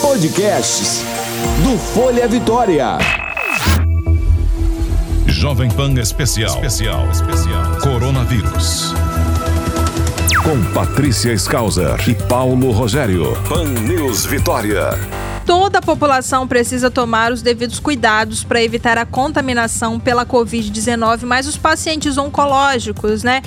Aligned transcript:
Podcasts 0.00 1.02
do 1.64 1.76
Folha 1.76 2.28
Vitória. 2.28 2.98
Jovem 5.26 5.68
Pan 5.68 5.92
Especial. 5.94 6.54
Especial. 6.54 7.10
Especial. 7.10 7.76
Coronavírus. 7.80 8.94
Com 10.44 10.62
Patrícia 10.72 11.32
Skauser 11.32 11.96
e 12.08 12.14
Paulo 12.14 12.70
Rogério. 12.70 13.36
Pan 13.48 13.64
News 13.64 14.24
Vitória. 14.24 14.90
Toda 15.44 15.78
a 15.78 15.82
população 15.82 16.46
precisa 16.46 16.88
tomar 16.88 17.32
os 17.32 17.42
devidos 17.42 17.80
cuidados 17.80 18.44
para 18.44 18.62
evitar 18.62 18.98
a 18.98 19.06
contaminação 19.06 19.98
pela 19.98 20.24
Covid-19, 20.24 21.22
mas 21.24 21.46
os 21.48 21.56
pacientes 21.56 22.16
oncológicos, 22.18 23.24
né? 23.24 23.42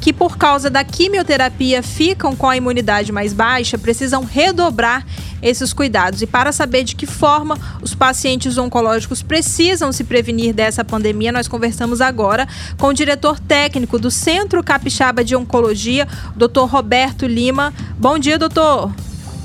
Que 0.00 0.12
por 0.12 0.36
causa 0.36 0.70
da 0.70 0.84
quimioterapia 0.84 1.82
ficam 1.82 2.34
com 2.34 2.48
a 2.48 2.56
imunidade 2.56 3.12
mais 3.12 3.32
baixa, 3.32 3.76
precisam 3.76 4.24
redobrar 4.24 5.04
esses 5.42 5.72
cuidados. 5.72 6.22
E 6.22 6.26
para 6.26 6.52
saber 6.52 6.84
de 6.84 6.94
que 6.94 7.06
forma 7.06 7.58
os 7.82 7.94
pacientes 7.94 8.58
oncológicos 8.58 9.22
precisam 9.22 9.92
se 9.92 10.04
prevenir 10.04 10.54
dessa 10.54 10.84
pandemia, 10.84 11.32
nós 11.32 11.48
conversamos 11.48 12.00
agora 12.00 12.46
com 12.78 12.88
o 12.88 12.94
diretor 12.94 13.38
técnico 13.38 13.98
do 13.98 14.10
Centro 14.10 14.62
Capixaba 14.62 15.24
de 15.24 15.34
Oncologia, 15.34 16.06
Dr. 16.36 16.66
Roberto 16.68 17.26
Lima. 17.26 17.72
Bom 17.98 18.18
dia, 18.18 18.38
doutor. 18.38 18.92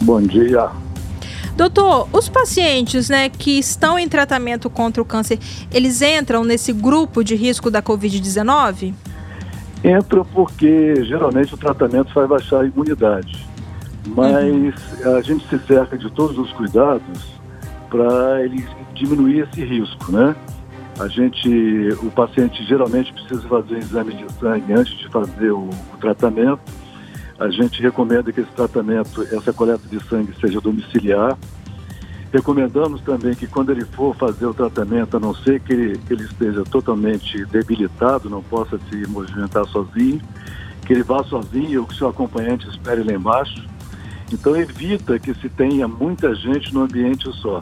Bom 0.01 0.21
dia. 0.21 0.69
Doutor, 1.55 2.09
os 2.11 2.27
pacientes 2.27 3.09
né, 3.09 3.29
que 3.29 3.59
estão 3.59 3.97
em 3.99 4.09
tratamento 4.09 4.71
contra 4.71 5.01
o 5.01 5.05
câncer, 5.05 5.37
eles 5.71 6.01
entram 6.01 6.43
nesse 6.43 6.73
grupo 6.73 7.23
de 7.23 7.35
risco 7.35 7.69
da 7.69 7.81
Covid-19? 7.81 8.93
Entra 9.83 10.23
porque 10.23 11.03
geralmente 11.03 11.53
o 11.53 11.57
tratamento 11.57 12.13
vai 12.13 12.25
baixar 12.25 12.61
a 12.61 12.65
imunidade, 12.65 13.45
mas 14.07 14.73
uhum. 15.05 15.17
a 15.17 15.21
gente 15.21 15.45
se 15.47 15.59
cerca 15.67 15.97
de 15.97 16.09
todos 16.11 16.37
os 16.37 16.51
cuidados 16.53 17.33
para 17.89 18.43
ele 18.43 18.65
diminuir 18.93 19.41
esse 19.41 19.63
risco, 19.63 20.11
né? 20.11 20.35
A 20.99 21.07
gente, 21.07 21.49
o 22.01 22.11
paciente 22.11 22.63
geralmente 22.63 23.11
precisa 23.11 23.41
fazer 23.47 23.75
um 23.75 23.79
exame 23.79 24.13
de 24.13 24.31
sangue 24.33 24.73
antes 24.73 24.97
de 24.97 25.09
fazer 25.09 25.51
o, 25.51 25.67
o 25.67 25.97
tratamento. 25.99 26.61
A 27.39 27.49
gente 27.49 27.81
recomenda 27.81 28.31
que 28.31 28.41
esse 28.41 28.51
tratamento, 28.51 29.23
essa 29.23 29.51
coleta 29.51 29.87
de 29.89 30.01
sangue 30.07 30.33
seja 30.39 30.61
domiciliar 30.61 31.37
Recomendamos 32.33 32.99
também 33.01 33.35
que 33.35 33.45
quando 33.45 33.71
ele 33.71 33.85
for 33.85 34.15
fazer 34.15 34.47
o 34.47 34.55
tratamento, 34.55 35.15
a 35.15 35.19
não 35.19 35.35
ser 35.35 35.59
que 35.59 35.71
ele, 35.71 35.99
que 35.99 36.13
ele 36.13 36.23
esteja 36.23 36.63
totalmente 36.63 37.45
debilitado, 37.45 38.27
não 38.27 38.41
possa 38.41 38.79
se 38.89 39.07
movimentar 39.07 39.67
sozinho, 39.67 40.19
que 40.83 40.93
ele 40.93 41.03
vá 41.03 41.23
sozinho 41.25 41.81
ou 41.81 41.87
que 41.87 41.95
seu 41.95 42.07
acompanhante 42.07 42.67
espere 42.67 43.03
lá 43.03 43.13
embaixo. 43.13 43.63
Então 44.31 44.55
evita 44.55 45.19
que 45.19 45.31
se 45.35 45.47
tenha 45.47 45.87
muita 45.87 46.33
gente 46.33 46.73
no 46.73 46.81
ambiente 46.81 47.31
só. 47.39 47.59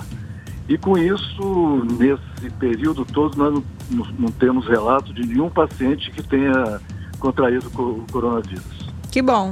E 0.69 0.77
com 0.77 0.97
isso, 0.97 1.85
nesse 1.99 2.49
período 2.57 3.03
todo, 3.03 3.37
nós 3.37 3.61
não, 3.89 4.07
não 4.17 4.31
temos 4.31 4.65
relato 4.69 5.13
de 5.13 5.27
nenhum 5.27 5.49
paciente 5.49 6.09
que 6.11 6.23
tenha 6.23 6.79
contraído 7.19 7.67
o 7.67 8.05
coronavírus. 8.09 8.89
Que 9.11 9.21
bom. 9.21 9.49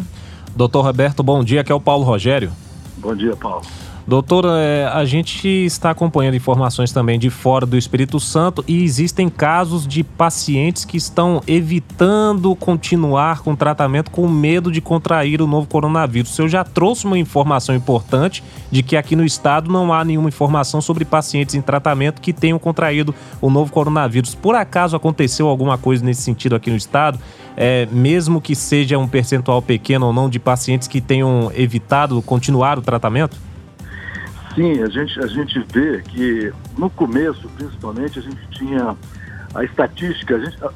Doutor 0.55 0.81
Roberto, 0.81 1.21
bom 1.21 1.43
dia, 1.43 1.59
aqui 1.59 1.73
é 1.73 1.75
o 1.75 1.81
Paulo 1.81 2.05
Rogério. 2.05 2.53
Bom 2.99 3.13
dia, 3.13 3.35
Paulo. 3.35 3.65
Doutor, 4.07 4.45
é, 4.47 4.87
a 4.87 5.05
gente 5.05 5.47
está 5.47 5.91
acompanhando 5.91 6.35
informações 6.35 6.91
também 6.91 7.19
de 7.19 7.29
fora 7.29 7.65
do 7.65 7.77
Espírito 7.77 8.19
Santo 8.19 8.63
e 8.67 8.83
existem 8.83 9.29
casos 9.29 9.87
de 9.87 10.03
pacientes 10.03 10.83
que 10.83 10.97
estão 10.97 11.41
evitando 11.45 12.55
continuar 12.55 13.41
com 13.41 13.53
o 13.53 13.55
tratamento 13.55 14.09
com 14.09 14.27
medo 14.27 14.71
de 14.71 14.81
contrair 14.81 15.41
o 15.41 15.47
novo 15.47 15.67
coronavírus. 15.67 16.33
Senhor 16.33 16.47
já 16.47 16.63
trouxe 16.63 17.05
uma 17.05 17.19
informação 17.19 17.75
importante 17.75 18.43
de 18.71 18.81
que 18.81 18.97
aqui 18.97 19.15
no 19.15 19.23
estado 19.23 19.71
não 19.71 19.93
há 19.93 20.03
nenhuma 20.03 20.29
informação 20.29 20.81
sobre 20.81 21.05
pacientes 21.05 21.53
em 21.53 21.61
tratamento 21.61 22.19
que 22.19 22.33
tenham 22.33 22.57
contraído 22.57 23.13
o 23.39 23.49
novo 23.49 23.71
coronavírus. 23.71 24.33
Por 24.33 24.55
acaso 24.55 24.95
aconteceu 24.95 25.47
alguma 25.47 25.77
coisa 25.77 26.03
nesse 26.03 26.23
sentido 26.23 26.55
aqui 26.55 26.71
no 26.71 26.77
estado? 26.77 27.19
É, 27.55 27.87
mesmo 27.91 28.39
que 28.39 28.55
seja 28.55 28.97
um 28.97 29.07
percentual 29.07 29.61
pequeno 29.61 30.07
ou 30.07 30.13
não 30.13 30.29
de 30.29 30.39
pacientes 30.39 30.87
que 30.87 31.01
tenham 31.01 31.51
evitado 31.53 32.21
continuar 32.21 32.79
o 32.79 32.81
tratamento? 32.81 33.48
Sim, 34.55 34.81
a 34.81 34.89
gente, 34.89 35.19
a 35.19 35.27
gente 35.27 35.59
vê 35.71 36.01
que 36.01 36.51
no 36.77 36.89
começo, 36.89 37.47
principalmente, 37.49 38.19
a 38.19 38.21
gente 38.21 38.49
tinha 38.51 38.95
a 39.53 39.63
estatística, 39.63 40.35
a 40.35 40.39
gente, 40.39 40.57
a, 40.63 40.71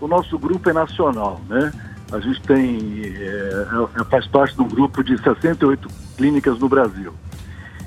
o 0.00 0.08
nosso 0.08 0.38
grupo 0.38 0.68
é 0.70 0.72
nacional, 0.72 1.40
né? 1.48 1.72
A 2.12 2.20
gente 2.20 2.40
tem, 2.42 3.02
é, 3.04 3.66
é, 4.00 4.04
faz 4.04 4.26
parte 4.28 4.54
de 4.54 4.62
um 4.62 4.68
grupo 4.68 5.02
de 5.02 5.18
68 5.18 5.88
clínicas 6.16 6.58
no 6.58 6.68
Brasil. 6.68 7.12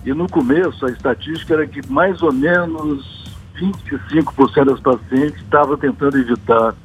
E 0.06 0.14
no 0.14 0.28
começo 0.30 0.86
a 0.86 0.92
estatística 0.92 1.54
era 1.54 1.68
que 1.68 1.82
mais 1.90 2.22
ou 2.22 2.34
menos 2.34 3.34
25% 3.56 4.66
das 4.66 4.80
pacientes 4.80 5.42
estavam 5.42 5.78
tentando 5.78 6.18
evitar 6.18 6.76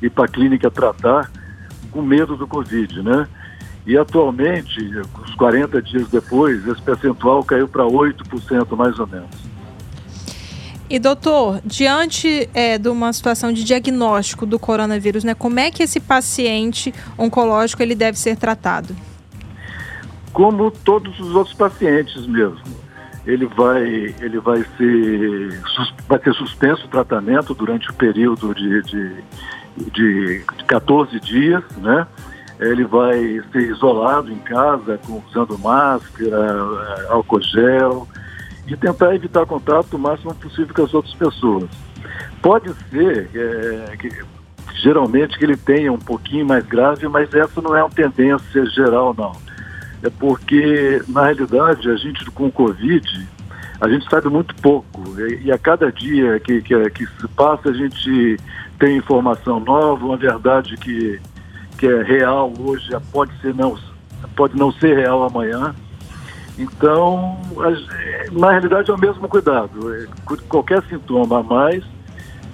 ir 0.00 0.10
para 0.10 0.24
a 0.24 0.28
clínica 0.28 0.70
tratar 0.70 1.30
com 1.90 2.02
medo 2.02 2.36
do 2.36 2.46
Covid, 2.46 3.02
né? 3.02 3.26
E 3.86 3.96
atualmente, 3.98 4.80
uns 5.20 5.34
40 5.34 5.82
dias 5.82 6.08
depois, 6.08 6.66
esse 6.66 6.80
percentual 6.80 7.42
caiu 7.42 7.66
para 7.66 7.84
8% 7.84 8.76
mais 8.76 8.98
ou 8.98 9.06
menos. 9.06 9.52
E 10.88 10.98
doutor, 10.98 11.60
diante 11.64 12.48
é, 12.52 12.76
de 12.76 12.88
uma 12.88 13.12
situação 13.12 13.52
de 13.52 13.64
diagnóstico 13.64 14.44
do 14.44 14.58
coronavírus, 14.58 15.24
né, 15.24 15.34
como 15.34 15.58
é 15.58 15.70
que 15.70 15.82
esse 15.82 15.98
paciente 15.98 16.94
oncológico 17.16 17.82
ele 17.82 17.94
deve 17.94 18.18
ser 18.18 18.36
tratado? 18.36 18.94
Como 20.32 20.70
todos 20.70 21.18
os 21.18 21.34
outros 21.34 21.56
pacientes 21.56 22.26
mesmo. 22.26 22.60
Ele 23.24 23.46
vai, 23.46 24.14
ele 24.20 24.38
vai 24.40 24.64
ser, 24.76 25.62
vai 26.08 26.18
ter 26.18 26.34
suspenso 26.34 26.84
o 26.84 26.88
tratamento 26.88 27.54
durante 27.54 27.88
o 27.88 27.94
período 27.94 28.54
de, 28.54 28.82
de, 28.82 29.22
de 29.92 30.44
14 30.66 31.18
dias, 31.20 31.62
né? 31.78 32.06
Ele 32.60 32.84
vai 32.84 33.42
ser 33.50 33.70
isolado 33.70 34.30
em 34.32 34.38
casa, 34.38 35.00
usando 35.28 35.58
máscara, 35.58 36.36
eh, 36.36 37.06
álcool 37.08 37.40
gel, 37.40 38.08
e 38.66 38.76
tentar 38.76 39.14
evitar 39.14 39.44
contato 39.46 39.94
o 39.94 39.98
máximo 39.98 40.34
possível 40.34 40.74
com 40.74 40.84
as 40.84 40.94
outras 40.94 41.14
pessoas. 41.14 41.68
Pode 42.40 42.72
ser 42.90 43.28
é, 43.34 43.96
que 43.96 44.08
geralmente 44.82 45.38
que 45.38 45.44
ele 45.44 45.56
tenha 45.56 45.92
um 45.92 45.98
pouquinho 45.98 46.46
mais 46.46 46.64
grave, 46.64 47.06
mas 47.08 47.32
essa 47.34 47.60
não 47.60 47.76
é 47.76 47.82
uma 47.82 47.90
tendência 47.90 48.64
geral, 48.66 49.14
não. 49.16 49.32
É 50.02 50.10
porque, 50.10 51.00
na 51.08 51.24
realidade, 51.24 51.88
a 51.88 51.96
gente 51.96 52.24
com 52.32 52.46
o 52.46 52.52
Covid, 52.52 53.28
a 53.80 53.88
gente 53.88 54.08
sabe 54.08 54.28
muito 54.28 54.54
pouco. 54.56 55.20
E, 55.20 55.44
e 55.44 55.52
a 55.52 55.58
cada 55.58 55.90
dia 55.92 56.40
que, 56.40 56.60
que, 56.62 56.90
que 56.90 57.06
se 57.06 57.28
passa, 57.36 57.70
a 57.70 57.72
gente 57.72 58.36
tem 58.78 58.96
informação 58.96 59.60
nova, 59.60 60.04
uma 60.04 60.16
verdade 60.16 60.76
que 60.76 61.20
que 61.82 61.88
é 61.88 62.00
real 62.00 62.52
hoje 62.60 62.88
pode 63.10 63.36
ser 63.40 63.52
não 63.56 63.76
pode 64.36 64.56
não 64.56 64.70
ser 64.70 64.96
real 64.96 65.24
amanhã. 65.24 65.74
Então, 66.56 67.36
na 68.30 68.52
realidade 68.52 68.88
é 68.88 68.94
o 68.94 68.98
mesmo 68.98 69.28
cuidado. 69.28 69.92
É, 69.92 70.06
qualquer 70.48 70.80
sintoma 70.84 71.40
a 71.40 71.42
mais, 71.42 71.82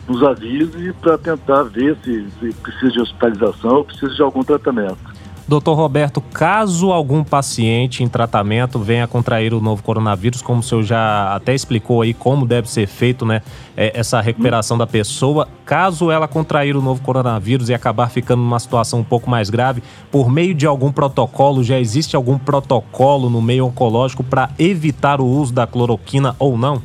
nos 0.09 0.23
avise 0.23 0.95
para 0.95 1.19
tentar 1.19 1.65
ver 1.65 1.95
se, 2.03 2.27
se 2.41 2.55
precisa 2.55 2.91
de 2.91 3.01
hospitalização 3.03 3.71
ou 3.77 3.85
precisa 3.85 4.15
de 4.15 4.23
algum 4.23 4.43
tratamento. 4.43 5.18
Doutor 5.49 5.75
Roberto, 5.77 6.21
caso 6.21 6.93
algum 6.93 7.25
paciente 7.25 8.05
em 8.05 8.09
tratamento 8.09 8.79
venha 8.79 9.07
contrair 9.07 9.55
o 9.55 9.63
novo 9.63 9.83
coronavírus, 9.83 10.43
como 10.43 10.61
o 10.61 10.63
senhor 10.63 10.83
já 10.83 11.35
até 11.35 11.55
explicou 11.55 12.03
aí 12.03 12.13
como 12.13 12.47
deve 12.47 12.71
ser 12.71 12.87
feito 12.87 13.25
né, 13.25 13.41
é, 13.75 13.99
essa 13.99 14.21
recuperação 14.21 14.77
da 14.77 14.87
pessoa, 14.87 15.49
caso 15.65 16.11
ela 16.11 16.29
contrair 16.29 16.77
o 16.77 16.83
novo 16.83 17.01
coronavírus 17.01 17.71
e 17.71 17.75
acabar 17.75 18.11
ficando 18.11 18.43
numa 18.43 18.59
situação 18.59 19.01
um 19.01 19.05
pouco 19.05 19.31
mais 19.31 19.49
grave, 19.49 19.83
por 20.11 20.31
meio 20.31 20.55
de 20.55 20.67
algum 20.67 20.93
protocolo, 20.93 21.65
já 21.65 21.81
existe 21.81 22.15
algum 22.15 22.37
protocolo 22.37 23.31
no 23.31 23.41
meio 23.41 23.65
oncológico 23.65 24.23
para 24.23 24.51
evitar 24.59 25.19
o 25.19 25.27
uso 25.27 25.55
da 25.55 25.67
cloroquina 25.67 26.37
ou 26.39 26.59
não? 26.59 26.83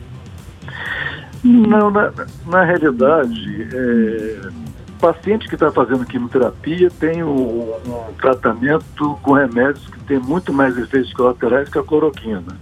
Não, 1.44 1.92
na, 1.92 2.14
na 2.48 2.64
realidade, 2.64 3.68
é 3.74 4.63
paciente 5.04 5.50
que 5.50 5.56
está 5.56 5.70
fazendo 5.70 6.06
quimioterapia 6.06 6.90
tem 6.90 7.22
um, 7.22 7.74
um, 7.74 8.14
tratamento 8.22 9.20
com 9.22 9.34
remédios 9.34 9.86
que 9.88 10.00
tem 10.06 10.18
muito 10.18 10.54
mais 10.54 10.78
efeitos 10.78 11.12
colaterais 11.12 11.68
que 11.68 11.78
a 11.78 11.84
cloroquina. 11.84 12.58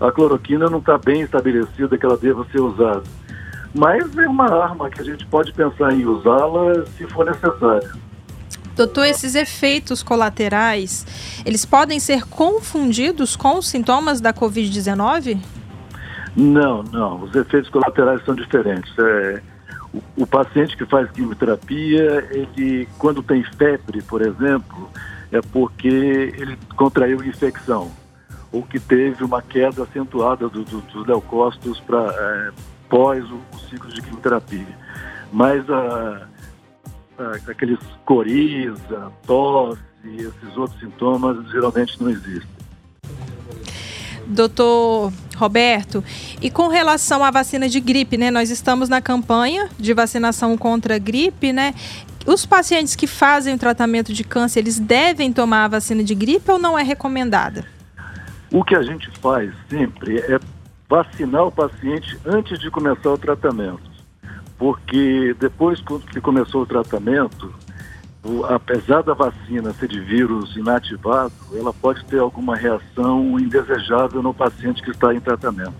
A 0.00 0.12
cloroquina 0.12 0.70
não 0.70 0.78
está 0.78 0.96
bem 0.96 1.22
estabelecida 1.22 1.98
que 1.98 2.06
ela 2.06 2.16
deva 2.16 2.46
ser 2.52 2.60
usada. 2.60 3.02
Mas 3.74 4.16
é 4.16 4.28
uma 4.28 4.48
arma 4.48 4.88
que 4.88 5.00
a 5.00 5.04
gente 5.04 5.26
pode 5.26 5.52
pensar 5.52 5.92
em 5.92 6.06
usá-la 6.06 6.86
se 6.96 7.04
for 7.08 7.26
necessária. 7.26 7.90
Doutor, 8.76 9.06
esses 9.06 9.34
efeitos 9.34 10.04
colaterais, 10.04 11.04
eles 11.44 11.64
podem 11.64 11.98
ser 11.98 12.26
confundidos 12.26 13.34
com 13.34 13.58
os 13.58 13.66
sintomas 13.66 14.20
da 14.20 14.32
Covid-19? 14.32 15.36
Não, 16.36 16.84
não. 16.84 17.24
Os 17.24 17.34
efeitos 17.34 17.68
colaterais 17.70 18.24
são 18.24 18.36
diferentes. 18.36 18.96
É, 18.98 19.42
o, 20.16 20.26
paciente 20.26 20.76
que 20.76 20.84
faz 20.86 21.10
quimioterapia, 21.10 22.28
ele, 22.30 22.88
quando 22.98 23.22
tem 23.22 23.42
febre, 23.42 24.02
por 24.02 24.22
exemplo, 24.22 24.90
é 25.30 25.40
porque 25.40 25.88
ele 25.88 26.58
contraiu 26.76 27.22
infecção. 27.24 27.90
ou 28.52 28.62
que 28.62 28.78
teve 28.78 29.24
uma 29.24 29.42
queda 29.42 29.82
acentuada 29.82 30.48
do, 30.48 30.64
do, 30.64 30.80
dos 30.80 31.06
leucócitos 31.06 31.80
para 31.80 31.98
é, 31.98 32.50
pós 32.88 33.24
o, 33.30 33.40
o, 33.52 33.58
ciclo 33.68 33.92
de 33.92 34.00
quimioterapia. 34.02 34.78
Mas 35.32 35.68
a, 35.68 36.28
a, 37.18 37.50
aqueles 37.50 37.78
coriza, 38.04 39.12
tosse, 39.26 39.80
esses 40.04 40.56
outros 40.56 40.78
sintomas 40.80 41.50
geralmente 41.50 42.00
não 42.00 42.10
existem. 42.10 42.56
Doutor 44.26 45.12
Roberto, 45.36 46.02
e 46.40 46.50
com 46.50 46.68
relação 46.68 47.22
à 47.24 47.30
vacina 47.30 47.68
de 47.68 47.78
gripe, 47.80 48.16
né? 48.16 48.30
Nós 48.30 48.50
estamos 48.50 48.88
na 48.88 49.00
campanha 49.00 49.68
de 49.78 49.92
vacinação 49.92 50.56
contra 50.56 50.96
a 50.96 50.98
gripe, 50.98 51.52
né? 51.52 51.74
Os 52.26 52.44
pacientes 52.44 52.96
que 52.96 53.06
fazem 53.06 53.54
o 53.54 53.58
tratamento 53.58 54.12
de 54.12 54.24
câncer, 54.24 54.60
eles 54.60 54.78
devem 54.78 55.32
tomar 55.32 55.64
a 55.64 55.68
vacina 55.68 56.02
de 56.02 56.14
gripe 56.14 56.50
ou 56.50 56.58
não 56.58 56.76
é 56.76 56.82
recomendada? 56.82 57.64
O 58.52 58.64
que 58.64 58.74
a 58.74 58.82
gente 58.82 59.08
faz 59.20 59.52
sempre 59.68 60.18
é 60.18 60.38
vacinar 60.88 61.44
o 61.46 61.52
paciente 61.52 62.18
antes 62.24 62.58
de 62.58 62.70
começar 62.70 63.10
o 63.10 63.18
tratamento. 63.18 63.96
Porque 64.58 65.36
depois 65.38 65.80
que 66.12 66.20
começou 66.20 66.62
o 66.62 66.66
tratamento, 66.66 67.52
apesar 68.48 69.02
da 69.02 69.14
vacina 69.14 69.72
ser 69.74 69.88
de 69.88 70.00
vírus 70.00 70.56
inativado, 70.56 71.32
ela 71.54 71.72
pode 71.72 72.04
ter 72.04 72.18
alguma 72.18 72.56
reação 72.56 73.38
indesejável 73.38 74.22
no 74.22 74.34
paciente 74.34 74.82
que 74.82 74.90
está 74.90 75.14
em 75.14 75.20
tratamento. 75.20 75.74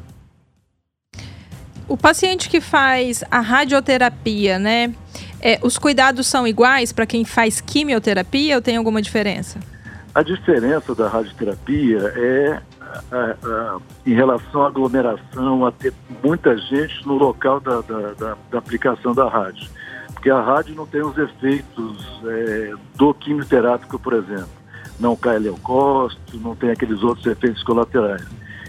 O 1.88 1.96
paciente 1.96 2.48
que 2.48 2.60
faz 2.60 3.22
a 3.30 3.40
radioterapia, 3.40 4.58
né? 4.58 4.92
É, 5.40 5.60
os 5.62 5.78
cuidados 5.78 6.26
são 6.26 6.46
iguais 6.46 6.92
para 6.92 7.06
quem 7.06 7.24
faz 7.24 7.60
quimioterapia 7.60 8.56
ou 8.56 8.62
tem 8.62 8.76
alguma 8.76 9.00
diferença? 9.00 9.60
A 10.14 10.22
diferença 10.22 10.94
da 10.94 11.08
radioterapia 11.08 11.98
é 12.16 12.60
a, 13.12 13.36
a, 13.46 13.78
em 14.04 14.14
relação 14.14 14.62
à 14.62 14.68
aglomeração, 14.68 15.64
a 15.64 15.70
ter 15.70 15.92
muita 16.24 16.56
gente 16.56 17.06
no 17.06 17.14
local 17.14 17.60
da, 17.60 17.80
da, 17.82 18.14
da, 18.14 18.36
da 18.50 18.58
aplicação 18.58 19.14
da 19.14 19.28
rádio 19.28 19.68
porque 20.26 20.30
a 20.30 20.40
rádio 20.40 20.74
não 20.74 20.86
tem 20.86 21.02
os 21.02 21.16
efeitos 21.16 22.20
é, 22.24 22.72
do 22.96 23.14
quimioterápico, 23.14 23.96
por 23.96 24.12
exemplo. 24.12 24.48
Não 24.98 25.14
cai 25.14 25.38
leucócito, 25.38 26.36
não 26.38 26.56
tem 26.56 26.70
aqueles 26.70 27.00
outros 27.00 27.24
efeitos 27.26 27.62
colaterais. 27.62 28.26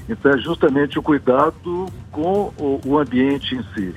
Então 0.07 0.31
é 0.33 0.37
justamente 0.37 0.99
o 0.99 1.01
cuidado 1.01 1.87
com 2.11 2.53
o, 2.59 2.79
o 2.85 2.99
ambiente 2.99 3.55
em 3.55 3.63
si. 3.73 3.95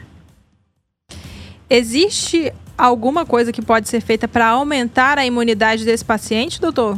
Existe 1.68 2.50
alguma 2.78 3.26
coisa 3.26 3.52
que 3.52 3.60
pode 3.60 3.90
ser 3.90 4.00
feita 4.00 4.26
para 4.26 4.48
aumentar 4.48 5.18
a 5.18 5.26
imunidade 5.26 5.84
desse 5.84 6.04
paciente, 6.04 6.58
doutor? 6.62 6.96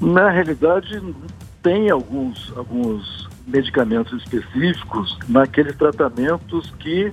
Na 0.00 0.30
realidade, 0.30 0.98
tem 1.62 1.90
alguns, 1.90 2.50
alguns 2.56 3.28
medicamentos 3.46 4.22
específicos 4.22 5.18
naqueles 5.28 5.76
tratamentos 5.76 6.72
que 6.78 7.10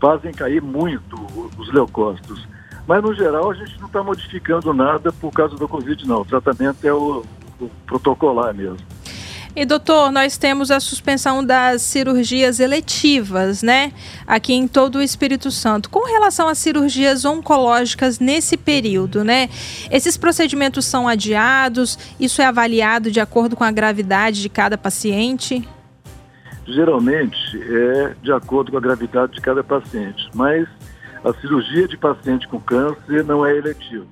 fazem 0.00 0.32
cair 0.32 0.62
muito 0.62 1.16
os 1.58 1.72
leucócitos. 1.72 2.46
Mas, 2.86 3.02
no 3.02 3.14
geral, 3.14 3.50
a 3.50 3.54
gente 3.54 3.78
não 3.80 3.86
está 3.86 4.02
modificando 4.02 4.72
nada 4.72 5.12
por 5.12 5.32
causa 5.32 5.56
do 5.56 5.66
Covid, 5.66 6.06
não. 6.06 6.20
O 6.20 6.24
tratamento 6.24 6.84
é 6.86 6.92
o, 6.92 7.24
o 7.60 7.68
protocolar 7.84 8.54
mesmo. 8.54 8.78
E 9.56 9.64
doutor, 9.64 10.12
nós 10.12 10.36
temos 10.36 10.70
a 10.70 10.78
suspensão 10.78 11.42
das 11.42 11.80
cirurgias 11.80 12.60
eletivas, 12.60 13.62
né? 13.62 13.90
Aqui 14.26 14.52
em 14.52 14.68
todo 14.68 14.96
o 14.96 15.02
Espírito 15.02 15.50
Santo. 15.50 15.88
Com 15.88 16.04
relação 16.04 16.46
às 16.46 16.58
cirurgias 16.58 17.24
oncológicas 17.24 18.20
nesse 18.20 18.58
período, 18.58 19.24
né? 19.24 19.48
Esses 19.90 20.18
procedimentos 20.18 20.84
são 20.84 21.08
adiados? 21.08 21.98
Isso 22.20 22.42
é 22.42 22.44
avaliado 22.44 23.10
de 23.10 23.18
acordo 23.18 23.56
com 23.56 23.64
a 23.64 23.70
gravidade 23.70 24.42
de 24.42 24.50
cada 24.50 24.76
paciente? 24.76 25.66
Geralmente 26.66 27.38
é 27.62 28.14
de 28.22 28.32
acordo 28.32 28.72
com 28.72 28.78
a 28.78 28.80
gravidade 28.80 29.34
de 29.34 29.40
cada 29.40 29.62
paciente, 29.62 30.28
mas 30.34 30.68
a 31.24 31.32
cirurgia 31.34 31.88
de 31.88 31.96
paciente 31.96 32.46
com 32.48 32.60
câncer 32.60 33.24
não 33.24 33.44
é 33.44 33.56
eletiva. 33.56 34.06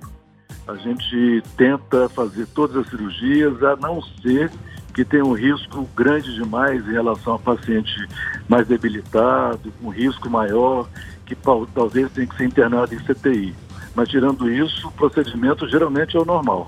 A 0.66 0.74
gente 0.76 1.42
tenta 1.56 2.08
fazer 2.08 2.46
todas 2.46 2.76
as 2.76 2.88
cirurgias, 2.88 3.62
a 3.62 3.76
não 3.76 4.00
ser 4.22 4.50
que 4.94 5.04
tenha 5.04 5.24
um 5.24 5.32
risco 5.32 5.88
grande 5.94 6.34
demais 6.34 6.86
em 6.86 6.92
relação 6.92 7.34
a 7.34 7.38
paciente 7.38 8.06
mais 8.48 8.66
debilitado, 8.66 9.72
com 9.82 9.90
risco 9.90 10.30
maior, 10.30 10.88
que 11.26 11.36
talvez 11.74 12.10
tenha 12.12 12.26
que 12.26 12.36
ser 12.36 12.44
internado 12.44 12.94
em 12.94 12.98
CTI. 12.98 13.54
Mas 13.94 14.08
tirando 14.08 14.50
isso, 14.50 14.88
o 14.88 14.92
procedimento 14.92 15.68
geralmente 15.68 16.16
é 16.16 16.20
o 16.20 16.24
normal. 16.24 16.66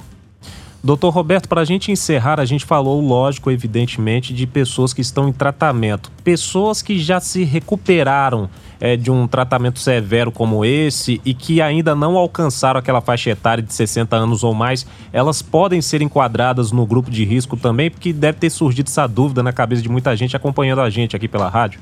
Doutor 0.87 1.11
Roberto, 1.11 1.49
para 1.49 1.63
a 1.63 1.65
gente 1.65 1.91
encerrar, 1.91 2.39
a 2.39 2.45
gente 2.45 2.65
falou, 2.65 3.01
lógico, 3.01 3.51
evidentemente, 3.51 4.33
de 4.33 4.47
pessoas 4.47 4.95
que 4.95 5.01
estão 5.01 5.29
em 5.29 5.33
tratamento. 5.33 6.13
Pessoas 6.23 6.81
que 6.81 6.97
já 6.97 7.19
se 7.19 7.43
recuperaram 7.43 8.49
é, 8.79 8.97
de 8.97 9.11
um 9.11 9.27
tratamento 9.27 9.81
severo 9.81 10.31
como 10.31 10.65
esse 10.65 11.21
e 11.25 11.35
que 11.35 11.61
ainda 11.61 11.97
não 11.97 12.17
alcançaram 12.17 12.79
aquela 12.79 13.01
faixa 13.01 13.31
etária 13.31 13.65
de 13.65 13.75
60 13.75 14.15
anos 14.15 14.45
ou 14.45 14.55
mais, 14.55 14.87
elas 15.13 15.43
podem 15.43 15.83
ser 15.83 16.03
enquadradas 16.03 16.71
no 16.71 16.87
grupo 16.87 17.11
de 17.11 17.25
risco 17.25 17.57
também, 17.57 17.91
porque 17.91 18.13
deve 18.13 18.39
ter 18.39 18.51
surgido 18.51 18.89
essa 18.89 19.09
dúvida 19.09 19.43
na 19.43 19.53
cabeça 19.53 19.83
de 19.83 19.89
muita 19.89 20.15
gente 20.15 20.37
acompanhando 20.37 20.83
a 20.83 20.89
gente 20.89 21.17
aqui 21.17 21.27
pela 21.27 21.49
rádio. 21.49 21.81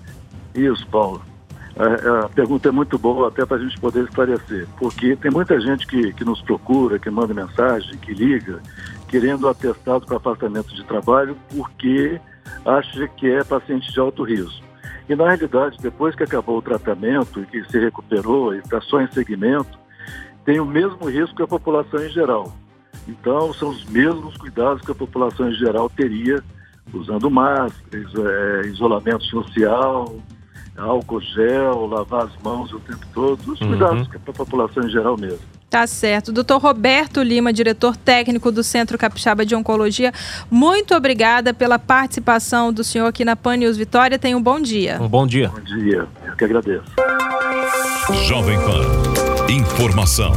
Isso, 0.54 0.86
Paulo. 0.86 1.20
A, 1.76 2.26
a 2.26 2.28
pergunta 2.28 2.68
é 2.68 2.72
muito 2.72 2.96
boa 2.98 3.28
até 3.28 3.44
para 3.44 3.56
a 3.56 3.60
gente 3.60 3.78
poder 3.80 4.04
esclarecer, 4.04 4.66
porque 4.78 5.16
tem 5.16 5.30
muita 5.30 5.60
gente 5.60 5.86
que, 5.86 6.12
que 6.12 6.24
nos 6.24 6.40
procura, 6.42 6.98
que 6.98 7.10
manda 7.10 7.34
mensagem, 7.34 7.98
que 7.98 8.12
liga, 8.14 8.60
querendo 9.08 9.48
atestado 9.48 10.06
para 10.06 10.16
afastamento 10.16 10.74
de 10.74 10.84
trabalho 10.84 11.36
porque 11.54 12.20
acha 12.64 13.08
que 13.08 13.28
é 13.28 13.42
paciente 13.42 13.92
de 13.92 13.98
alto 13.98 14.22
risco. 14.22 14.64
E 15.08 15.14
na 15.14 15.24
realidade, 15.24 15.76
depois 15.80 16.14
que 16.14 16.22
acabou 16.22 16.58
o 16.58 16.62
tratamento 16.62 17.40
e 17.40 17.46
que 17.46 17.64
se 17.70 17.78
recuperou 17.78 18.54
e 18.54 18.58
está 18.58 18.80
só 18.80 19.00
em 19.00 19.10
segmento, 19.10 19.78
tem 20.44 20.60
o 20.60 20.64
mesmo 20.64 21.08
risco 21.08 21.36
que 21.36 21.42
a 21.42 21.46
população 21.46 22.04
em 22.04 22.08
geral. 22.10 22.52
Então, 23.06 23.52
são 23.52 23.70
os 23.70 23.84
mesmos 23.84 24.36
cuidados 24.36 24.82
que 24.82 24.92
a 24.92 24.94
população 24.94 25.50
em 25.50 25.54
geral 25.54 25.90
teria 25.90 26.42
usando 26.92 27.30
máscaras, 27.30 28.12
é, 28.14 28.66
isolamento 28.66 29.24
social, 29.24 30.16
álcool 30.76 31.20
gel, 31.20 31.86
lavar 31.86 32.24
as 32.24 32.42
mãos 32.42 32.72
o 32.72 32.80
tempo 32.80 33.06
todo, 33.12 33.52
os 33.52 33.60
uhum. 33.60 33.68
cuidados 33.68 34.08
que 34.08 34.16
é 34.16 34.18
para 34.18 34.32
a 34.32 34.36
população 34.36 34.82
em 34.84 34.90
geral 34.90 35.16
mesmo. 35.16 35.38
Tá 35.70 35.86
certo. 35.88 36.30
Doutor 36.30 36.60
Roberto 36.60 37.20
Lima, 37.20 37.52
diretor 37.52 37.96
técnico 37.96 38.52
do 38.52 38.62
Centro 38.62 38.96
Capixaba 38.96 39.44
de 39.44 39.56
Oncologia, 39.56 40.12
muito 40.48 40.94
obrigada 40.94 41.52
pela 41.52 41.80
participação 41.80 42.72
do 42.72 42.84
senhor 42.84 43.06
aqui 43.06 43.24
na 43.24 43.34
Pan 43.34 43.56
News 43.56 43.76
Vitória. 43.76 44.18
Tenha 44.18 44.36
um 44.36 44.42
bom 44.42 44.60
dia. 44.60 44.98
Um 45.00 45.08
bom 45.08 45.26
dia. 45.26 45.48
Bom 45.48 45.60
dia. 45.60 46.06
Eu 46.24 46.36
que 46.36 46.44
agradeço. 46.44 46.84
Jovem 48.26 48.56
Pan. 48.60 49.52
Informação 49.52 50.32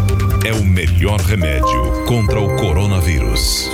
é 0.46 0.54
o 0.54 0.64
melhor 0.64 1.20
remédio 1.20 2.06
contra 2.08 2.40
o 2.40 2.56
coronavírus. 2.58 3.70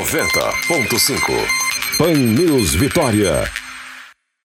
90.5 0.00 1.96
Pan 1.96 2.12
News 2.12 2.74
Vitória. 2.74 3.61